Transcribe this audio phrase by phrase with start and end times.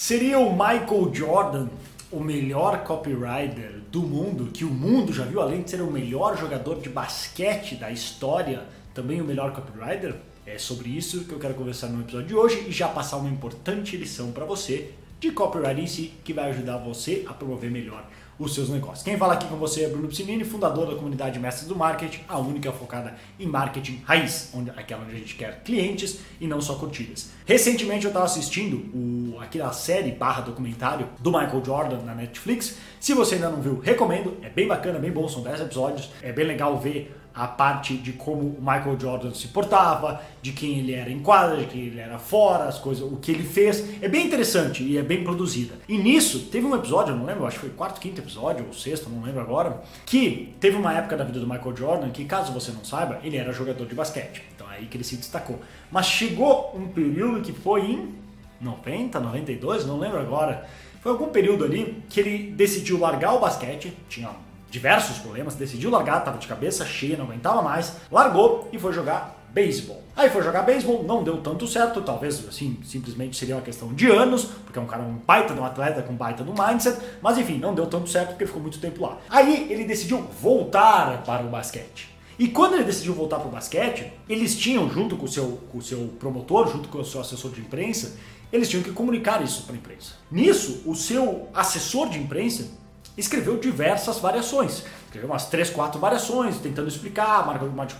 [0.00, 1.66] Seria o Michael Jordan
[2.12, 6.38] o melhor copywriter do mundo, que o mundo já viu, além de ser o melhor
[6.38, 8.62] jogador de basquete da história,
[8.94, 10.14] também o melhor copywriter?
[10.46, 13.28] É sobre isso que eu quero conversar no episódio de hoje e já passar uma
[13.28, 18.08] importante lição para você de copywriting em si, que vai ajudar você a promover melhor
[18.38, 19.02] os seus negócios.
[19.02, 22.38] Quem fala aqui com você é Bruno Piscinini, fundador da comunidade Mestres do Marketing, a
[22.38, 26.74] única focada em marketing raiz, onde, aquela onde a gente quer clientes e não só
[26.76, 27.30] curtidas.
[27.44, 32.76] Recentemente eu estava assistindo o, aquela série barra documentário do Michael Jordan na Netflix.
[33.00, 34.36] Se você ainda não viu, recomendo.
[34.42, 36.10] É bem bacana, bem bom, são 10 episódios.
[36.22, 40.80] É bem legal ver a parte de como o Michael Jordan se portava, de quem
[40.80, 44.02] ele era em quadra, de quem ele era fora, as coisas, o que ele fez.
[44.02, 45.76] É bem interessante e é bem produzida.
[45.88, 48.72] E nisso, teve um episódio, eu não lembro, acho que foi quarto, quinto episódio, ou
[48.72, 52.52] sexto, não lembro agora, que teve uma época da vida do Michael Jordan que, caso
[52.52, 54.42] você não saiba, ele era jogador de basquete.
[54.56, 55.60] Então é aí que ele se destacou.
[55.92, 58.14] Mas chegou um período que foi em
[58.60, 60.66] 90, 92, não lembro agora.
[61.00, 64.30] Foi algum período ali que ele decidiu largar o basquete, tinha
[64.70, 69.38] diversos problemas, decidiu largar, estava de cabeça cheia, não aguentava mais, largou e foi jogar
[69.52, 70.02] beisebol.
[70.14, 74.10] Aí foi jogar beisebol, não deu tanto certo, talvez assim, simplesmente seria uma questão de
[74.10, 77.38] anos, porque é um cara um baita de um atleta com baita do mindset, mas
[77.38, 79.18] enfim, não deu tanto certo porque ficou muito tempo lá.
[79.28, 82.08] Aí ele decidiu voltar para o basquete.
[82.38, 85.78] E quando ele decidiu voltar para o basquete, eles tinham, junto com o, seu, com
[85.78, 88.16] o seu promotor, junto com o seu assessor de imprensa,
[88.52, 90.14] eles tinham que comunicar isso para a imprensa.
[90.30, 92.70] Nisso, o seu assessor de imprensa
[93.18, 94.84] escreveu diversas variações.
[95.06, 97.46] Escreveu umas 3, 4 variações, tentando explicar,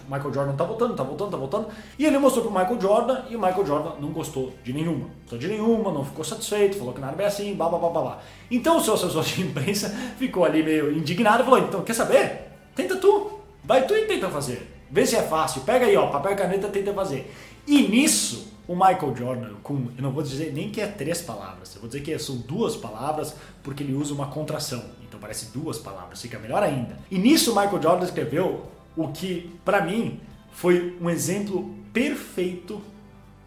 [0.08, 1.68] Michael Jordan tá voltando, tá voltando, tá voltando.
[1.98, 5.06] E ele mostrou pro Michael Jordan e o Michael Jordan não gostou de nenhuma.
[5.22, 7.90] Gostou de nenhuma, não ficou satisfeito, falou que não era bem assim, blá blá blá
[7.90, 8.18] blá blá.
[8.50, 12.52] Então o seu assessor de imprensa ficou ali meio indignado e falou, então quer saber?
[12.76, 14.76] Tenta tu, vai tu e tenta fazer.
[14.90, 17.34] Vê se é fácil, pega aí ó, papel e caneta, tenta fazer.
[17.66, 21.74] E nisso o Michael Jordan, com, eu não vou dizer nem que é três palavras,
[21.74, 24.84] eu vou dizer que são duas palavras porque ele usa uma contração.
[25.08, 26.98] Então parece duas palavras, fica melhor ainda.
[27.10, 30.20] E nisso o Michael Jordan escreveu o que, para mim,
[30.52, 32.82] foi um exemplo perfeito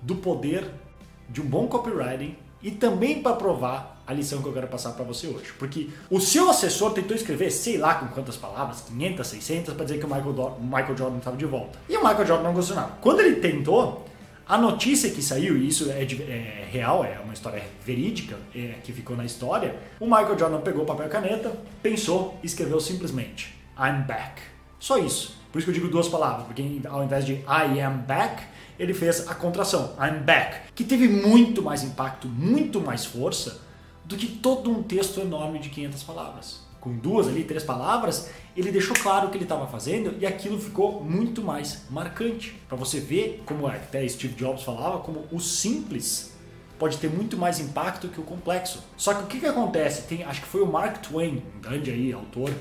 [0.01, 0.67] do poder
[1.29, 5.05] de um bom copywriting e também para provar a lição que eu quero passar para
[5.05, 5.53] você hoje.
[5.59, 9.99] Porque o seu assessor tentou escrever, sei lá com quantas palavras, 500, 600, para dizer
[9.99, 11.77] que o Michael, Michael Jordan estava de volta.
[11.87, 12.93] E o Michael Jordan não gostou nada.
[12.99, 14.05] Quando ele tentou,
[14.47, 18.75] a notícia que saiu, e isso é, de, é real, é uma história verídica, é,
[18.83, 23.55] que ficou na história, o Michael Jordan pegou papel e caneta, pensou e escreveu simplesmente
[23.77, 24.41] I'm back.
[24.79, 25.39] Só isso.
[25.51, 28.43] Por isso que eu digo duas palavras, porque ao invés de I am back,
[28.79, 33.61] ele fez a contração, I'm back, que teve muito mais impacto, muito mais força
[34.05, 38.71] do que todo um texto enorme de 500 palavras com duas ali, três palavras, ele
[38.71, 42.59] deixou claro o que ele estava fazendo e aquilo ficou muito mais marcante.
[42.67, 46.31] Para você ver, como até Steve Jobs falava, como o simples
[46.79, 48.83] pode ter muito mais impacto que o complexo.
[48.97, 50.07] Só que o que, que acontece?
[50.07, 52.51] Tem, acho que foi o Mark Twain, um grande aí, autor,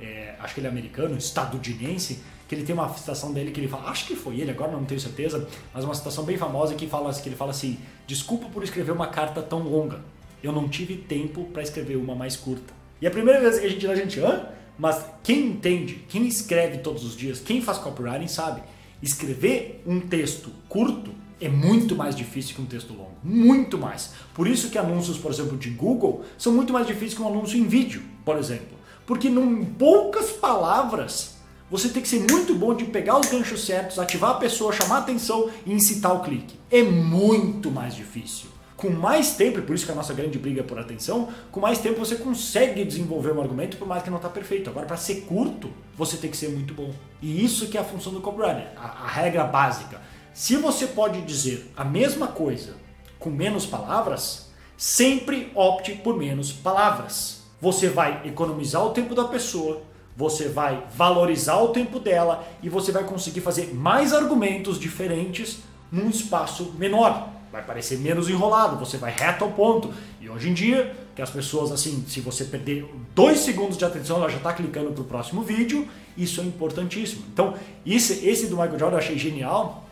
[0.00, 3.68] é, acho que ele é americano, estadunidense, que ele tem uma citação dele que ele
[3.68, 6.88] fala, acho que foi ele, agora não tenho certeza, mas uma citação bem famosa que
[6.88, 10.00] fala que ele fala assim: "Desculpa por escrever uma carta tão longa.
[10.42, 13.70] Eu não tive tempo para escrever uma mais curta." E a primeira vez que a
[13.70, 14.46] gente a gente, hã?
[14.78, 18.62] Mas quem entende, quem escreve todos os dias, quem faz copywriting sabe,
[19.02, 23.12] escrever um texto curto é muito mais difícil que um texto longo.
[23.22, 24.12] Muito mais.
[24.34, 27.58] Por isso que anúncios, por exemplo, de Google são muito mais difíceis que um anúncio
[27.58, 28.76] em vídeo, por exemplo.
[29.06, 31.36] Porque em poucas palavras
[31.70, 34.96] você tem que ser muito bom de pegar os ganchos certos, ativar a pessoa, chamar
[34.96, 36.56] a atenção e incitar o clique.
[36.70, 40.60] É muito mais difícil com mais tempo, e por isso que a nossa grande briga
[40.60, 44.18] é por atenção, com mais tempo você consegue desenvolver um argumento, por mais que não
[44.18, 44.70] está perfeito.
[44.70, 46.94] Agora, para ser curto, você tem que ser muito bom.
[47.20, 50.00] E isso que é a função do copywriter, a, a regra básica.
[50.32, 52.76] Se você pode dizer a mesma coisa
[53.18, 57.42] com menos palavras, sempre opte por menos palavras.
[57.60, 59.82] Você vai economizar o tempo da pessoa,
[60.16, 65.58] você vai valorizar o tempo dela e você vai conseguir fazer mais argumentos diferentes
[65.90, 69.92] num espaço menor vai parecer menos enrolado, você vai reto ao ponto.
[70.20, 74.18] E hoje em dia, que as pessoas, assim, se você perder dois segundos de atenção,
[74.18, 77.24] ela já está clicando para o próximo vídeo, isso é importantíssimo.
[77.32, 77.54] Então,
[77.84, 79.84] esse, esse do Michael Jordan eu achei genial,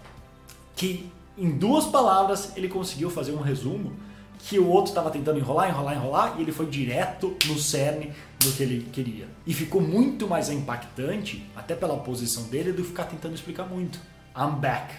[0.74, 3.92] que em duas palavras ele conseguiu fazer um resumo
[4.38, 8.52] que o outro estava tentando enrolar, enrolar, enrolar, e ele foi direto no cerne do
[8.52, 9.26] que ele queria.
[9.46, 13.98] E ficou muito mais impactante, até pela posição dele, do que ficar tentando explicar muito.
[14.36, 14.94] I'm back.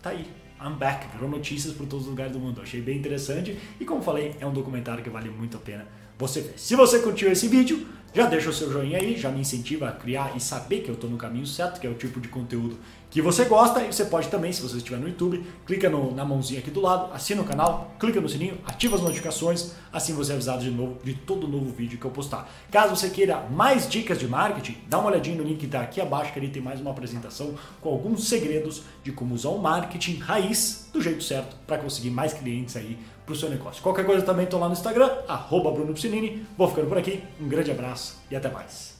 [0.00, 0.26] Tá aí.
[0.62, 2.60] I'm Back, virou notícias por todos os lugares do mundo.
[2.60, 5.86] Achei bem interessante e, como falei, é um documentário que vale muito a pena
[6.18, 6.58] você ver.
[6.58, 9.92] Se você curtiu esse vídeo, já deixa o seu joinha aí, já me incentiva a
[9.92, 12.76] criar e saber que eu estou no caminho certo, que é o tipo de conteúdo
[13.10, 16.24] que você gosta e você pode também, se você estiver no YouTube, clica no, na
[16.24, 20.30] mãozinha aqui do lado, assina o canal, clica no sininho, ativa as notificações, assim você
[20.30, 22.48] é avisado de novo de todo novo vídeo que eu postar.
[22.70, 26.00] Caso você queira mais dicas de marketing, dá uma olhadinha no link que está aqui
[26.00, 30.18] abaixo, que ali tem mais uma apresentação com alguns segredos de como usar o marketing
[30.18, 32.96] raiz do jeito certo para conseguir mais clientes aí
[33.26, 33.82] para o seu negócio.
[33.82, 35.94] Qualquer coisa também estou lá no Instagram, arroba Bruno.
[36.56, 38.99] Vou ficando por aqui, um grande abraço e até mais.